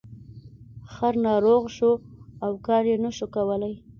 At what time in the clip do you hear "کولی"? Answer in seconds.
3.35-3.73